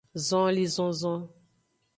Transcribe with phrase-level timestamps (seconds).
[0.27, 1.19] Zonlinzonzon.